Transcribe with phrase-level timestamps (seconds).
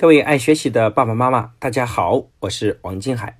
[0.00, 3.38] 各位爱学习的爸爸妈妈，大家好，我是王金海。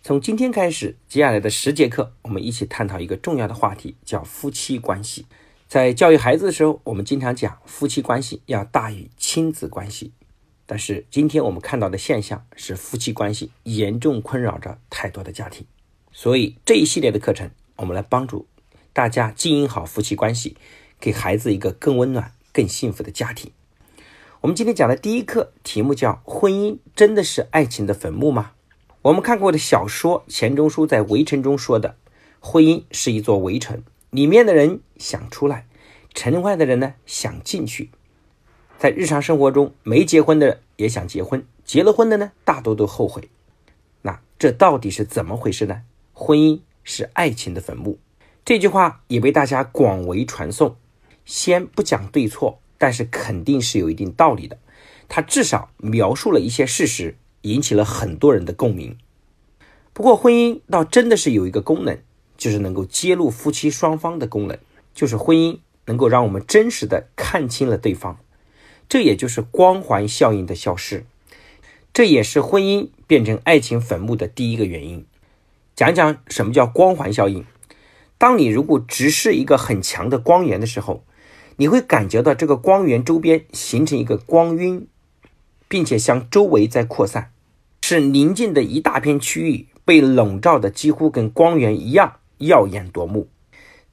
[0.00, 5.26] 从今天开始，接下来的十节课，我们一起探讨一个重要的话题，叫夫妻关系。
[5.66, 10.12] 在教育孩子的时候，我们经常讲夫妻关系要大于亲子关系。
[10.66, 15.66] 但是今天我们看到的现象是，夫妻关系严重困扰着太多的家庭。
[16.12, 18.46] 所以这一系列的课程，我们来帮助
[18.92, 20.56] 大家经营好夫妻关系，
[21.00, 23.50] 给孩子一个更温暖、更幸福的家庭。
[24.40, 28.52] 我们今天讲的第一课题目叫“婚姻真的是爱情的坟墓吗？”
[29.02, 31.96] 我们看过的小说钱钟书在《围城》中说的
[32.38, 35.66] ：“婚姻是一座围城，里面的人想出来，
[36.14, 37.90] 城外的人呢想进去。”
[38.78, 43.28] 在日常生活中，没结婚的也想结婚，结了婚的呢大多都后悔。
[44.02, 45.82] 那这到底是怎么回事呢？
[46.12, 47.98] 婚姻是爱情的坟墓，
[48.44, 50.76] 这句话也被大家广为传颂。
[51.24, 52.60] 先不讲对错。
[52.78, 54.56] 但是肯定是有一定道理的，
[55.08, 58.96] 他至少描述了一些事实，引起了很多人的共鸣。
[59.92, 61.98] 不过，婚姻倒真的是有一个功能，
[62.36, 64.56] 就是能够揭露夫妻双方的功能，
[64.94, 68.20] 就是婚姻能够让我们真实的看清了对方，
[68.88, 71.04] 这也就是光环效应的消失，
[71.92, 75.04] 这也是婚姻变成爱情坟墓的第一个原因。
[75.74, 77.44] 讲讲什么叫光环效应？
[78.18, 81.02] 当你如果直视一个很强的光源的时候。
[81.60, 84.86] 你会感觉到这个光源周边形成一个光晕，
[85.66, 87.32] 并且向周围在扩散，
[87.82, 93.28] 使宁静的一大片区域被笼罩的几乎跟光源一样耀眼夺目。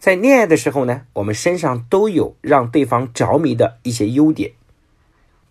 [0.00, 4.50] 在恋爱的时候呢，我们身上都有让对方着迷的一些优点，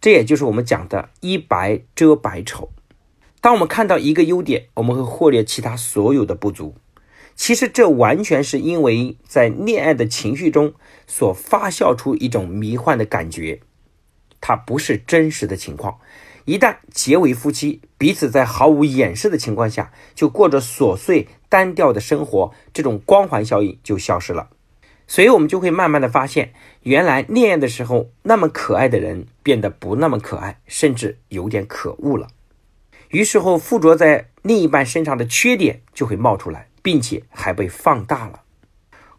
[0.02, 2.70] 这也就是我们讲的一白遮百丑。
[3.40, 6.76] 当我们看到一个优点，我们会忽略其他所有的不足。
[7.42, 10.76] 其实这完全是因为在恋爱的情绪中
[11.08, 13.62] 所发酵出一种迷幻的感觉，
[14.40, 15.98] 它不是真实的情况。
[16.46, 24.52] 一旦结为夫妻，彼此在毫无掩饰的情况下就过着琐碎单调的生活，这种光环效应就消失了。
[25.08, 26.54] 所以，我们就会慢慢的发现，
[26.84, 32.28] 原来恋爱的时候那么可爱的人变得不那么可爱，甚至有点可恶了。
[33.10, 36.68] 于是后附着在另一半身上的缺点就会冒出来。
[36.82, 38.42] 并且还被放大了。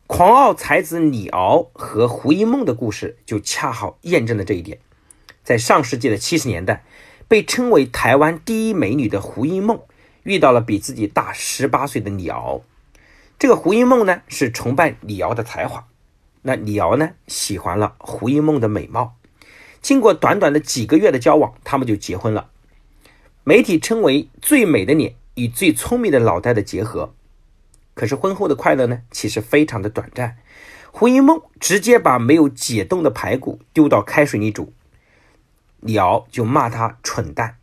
[0.07, 4.79] 狂傲才子李敖和胡因梦的故事就恰好验证了这一点。
[5.43, 6.85] 在上世纪的七十年代，
[7.27, 9.81] 被称为台湾第一美女的胡因梦
[10.23, 12.63] 遇到了比自己大十八岁的李敖。
[13.39, 15.89] 这个胡因梦呢是崇拜李敖的才华，
[16.43, 19.15] 那李敖呢喜欢了胡因梦的美貌。
[19.81, 22.51] 经过短短的几个月的交往，他们就结婚了。
[23.45, 27.15] 媒体称为最美的脸与最聪明的脑袋的结合。
[27.95, 30.37] 可是婚后的快乐呢，其实非常的短暂。
[30.91, 34.73] 胡因梦直接把没有解冻的排骨丢到开水里煮，
[35.81, 37.57] 李敖就骂他蠢蛋。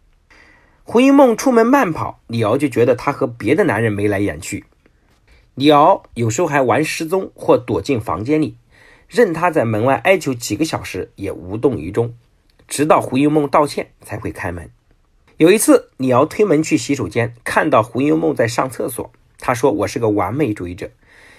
[0.83, 4.65] 胡因梦出门慢跑，李敖就觉得他和别的男人眉来眼去。
[5.53, 8.57] 李敖有时候还玩失踪或躲进房间里，
[9.07, 12.15] 任他在门外哀求几个小时也无动于衷，
[12.67, 14.71] 直到胡因梦道歉才会开门。
[15.37, 19.11] 有一次，李敖推门去洗手间，看到胡因梦在上厕所。
[19.39, 20.91] 他说：“我是个完美主义者。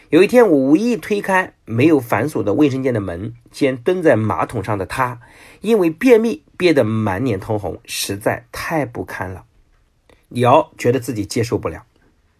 [0.08, 5.20] 有一天，我无意推开没有反锁的卫生间的门，见蹲在马桶上的他，
[5.60, 9.44] 因为便秘憋得满脸通红，实在太不堪了。
[10.28, 11.84] 李敖觉得自己接受不了。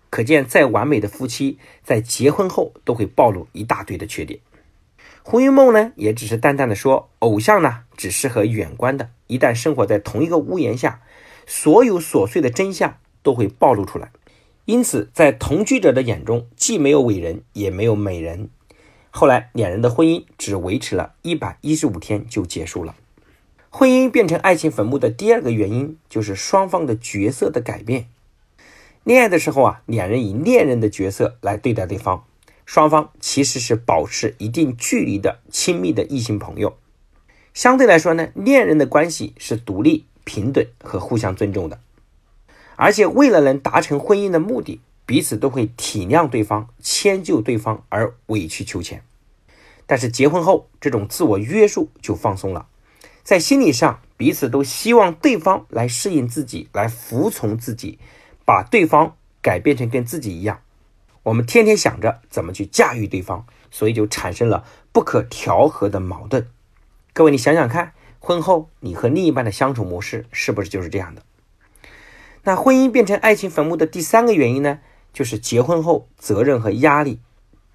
[0.08, 4.40] 可见，再完美的夫妻，在结婚后都会暴露一大堆的缺点。
[5.22, 9.10] 胡云梦呢，也只是淡淡的说：偶像呢，只适合远观的。
[9.28, 11.02] 一旦生活在同一个屋檐下，
[11.46, 14.10] 所有琐碎的真相都会暴露出来。”
[14.64, 18.48] 因此，在同居者的眼中，既没有伟人，也没有美人。
[19.10, 22.94] 后来，两人的婚姻只维持了一百一十五天就结束了。
[23.68, 28.06] 婚姻变成爱情坟墓的第二个原因，就是双方的角色的改变。
[29.02, 32.24] 恋爱的时候啊，两人以恋人的角色来对待对方，
[32.66, 36.76] 双方其实是保持一定距离的亲密的异性朋友。
[37.54, 41.80] 相对来说呢，恋人的关系是独立、平等和互相尊重的。
[42.80, 49.02] 而且为了能达成婚姻的目的，彼此都会体谅对方、迁就对方而委曲求全。
[49.86, 52.68] 但是结婚后，这种自我约束就放松了，
[53.22, 57.98] 在心理上彼此都希望对方来适应自己、来服从自己，
[58.46, 60.62] 把对方改变成跟自己一样。
[61.24, 66.48] 我们天天想着怎么去驾驭对方，所以就产生了不可调和的矛盾。
[67.12, 71.22] 各位，你想想看，婚后你和另一半的相处模式是不是就是这样的？
[72.44, 74.78] 那婚姻变成爱情坟墓的第三个原因呢，
[75.12, 77.18] 就是结婚后责任和压力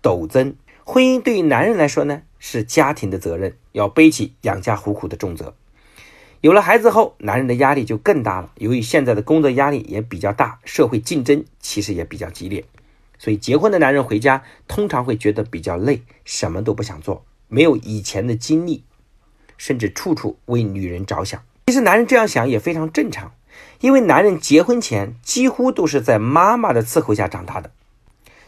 [0.02, 0.56] 陡增。
[0.84, 5.56] 婚姻对于男人来说呢，是家庭的责任，要背起养家糊口的重责。
[6.42, 8.52] 有了孩子后，男人的压力就更大了。
[8.58, 12.66] 由于现在的工作压力也比较大，社会竞争其实也比较激烈，
[13.18, 18.84] 所以结婚的男人回家通常会觉得比较累，什么都不想做，没有以前的精力，
[19.58, 21.42] 甚至处处为女人着想。
[21.66, 23.34] 其实男人这样想也非常正常，
[23.80, 27.72] 因为男人结婚前几乎都是在妈妈的伺候下长大的，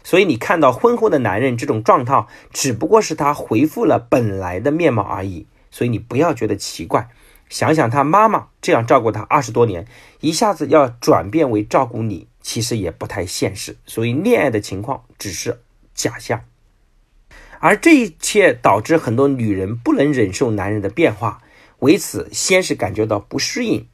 [0.02, 7.08] 所以你看到婚后的男人这种状态，只不过是他恢复了本来的面貌而已，所以你不要觉得奇怪。
[7.48, 9.86] 想想他妈妈这样照顾他二十多年，
[10.20, 13.76] 一下子要转变为照顾你，其实也不太现实。
[13.86, 15.60] 所以恋爱的情况只是
[15.94, 16.42] 假象，
[17.58, 21.40] 而这一切导致很多女人不能忍受男人的变化，
[21.78, 23.86] 为此先是感觉到不适应，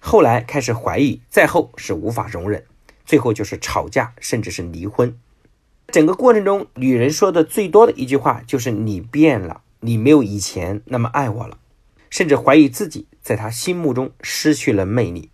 [0.00, 2.64] 后来开始怀疑，再后是无法容忍，
[3.04, 5.18] 最后就是吵架，甚至是离婚。
[5.88, 11.58] 整个过程中，女人说的最多的一句话就是“你变了，你没有以前那么爱我了”。
[12.08, 15.28] 甚至怀疑自己在他心目中失去了魅力，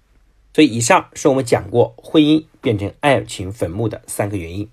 [0.55, 4.69] 所以以上是我们讲过婚姻变成爱情坟墓的三个原因。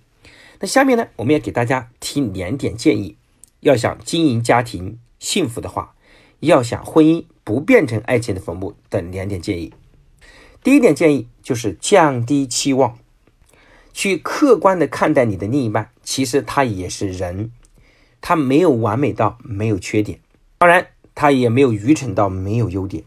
[0.60, 3.18] 那下面呢，我们要给大家提两点建议：
[3.60, 5.94] 要想经营家庭幸福的话，
[6.40, 9.74] 要想婚姻不变成爱情的坟墓等两点建议。
[10.64, 13.00] 第一点建议就是降低期望，
[13.92, 17.52] 去客观的看待你的另一半，其实他也是人，
[18.22, 20.20] 他没有完美到没有缺点，
[20.60, 20.90] 当然。
[21.16, 23.04] 他也没有愚蠢到没有优点，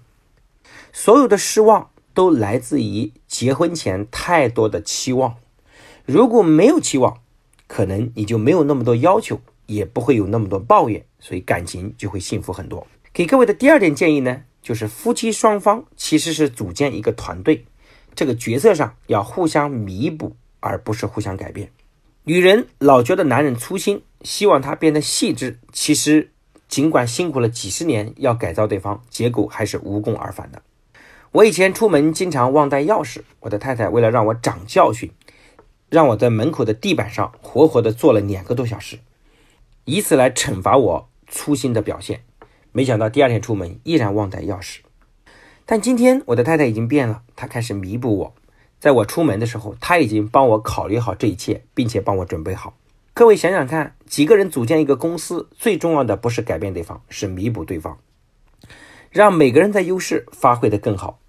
[0.92, 5.36] 所有的失望都来自于结婚前太多的期望。
[6.04, 7.22] 如果没有期望，
[7.66, 12.86] 可能你就没有那么多要求，也不会有那么多抱怨，所以感情就会幸福很多。
[13.12, 17.66] 给各位的第二点建议呢，就是夫妻双方其实是组建一个团队，
[18.14, 21.70] 这个角色上要互相弥补，而不是互相改变。
[22.24, 26.28] 女人老觉得男人粗心，希望他变得细致，其实。
[26.68, 30.62] 尽管辛苦了几十年要改造对方，结果还是无功而返的。
[31.32, 35.10] 我以前出门经常忘带钥匙，我的太太为了让我长教训，
[35.90, 39.00] 让我在门口的地板上活活的坐了两个多小时，
[39.84, 42.24] 以此来惩罚我粗心的表现。
[42.72, 44.78] 没想到第二天出门依然忘带钥匙。
[45.64, 48.34] 但今天我的太太已经变了，她开始弥补我。
[48.80, 52.74] 在我出门的时候，她已经帮我考虑好这一切，并且帮我准备好。
[53.14, 57.98] 各位想想看，几个人组建一个公司，最重要的不是改变对方，是弥补对方，
[59.10, 61.20] 让每个人的优势发挥的更好。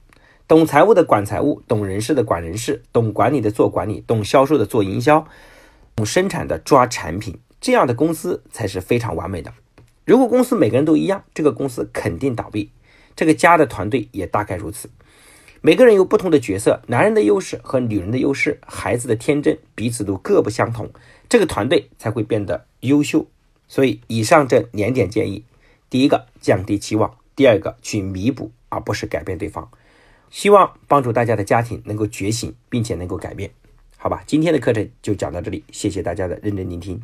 [0.48, 5.28] 懂财务的管财务，懂人事的管人事，懂管理的做管理，懂销售的做营销，
[5.96, 9.54] 懂生产的抓产品，这样的公司才是非常完美的。
[10.06, 12.70] 如果公司每个人都一样，这个公司肯定倒闭。
[13.16, 14.90] 这个家的团队也大概如此。
[15.62, 20.90] 每个人有不同的角色，男人的优势和女人的优势，孩子的天真，彼此都各不相同。
[21.30, 23.28] 这个团队才会变得优秀，
[23.70, 25.46] 所以以上这两点建议：
[25.90, 29.72] 第一个降低期望，第二个去弥补，而不是改变对方。
[30.30, 33.52] 希望帮助大家的家庭能够觉醒，并且能够改变。
[33.98, 37.02] 好吧，今天的课程就讲到这里，谢谢大家的认真聆听。